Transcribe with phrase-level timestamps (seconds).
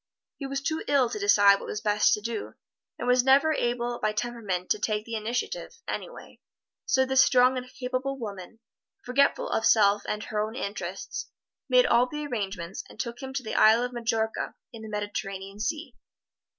[0.37, 2.55] He was too ill to decide what was best to do,
[2.97, 6.39] and was never able by temperament to take the initiative, anyway,
[6.87, 8.61] so this strong and capable woman,
[9.05, 11.29] forgetful of self and her own interests,
[11.69, 15.59] made all the arrangements and took him to the Isle of Majorca in the Mediterranean
[15.59, 15.93] Sea.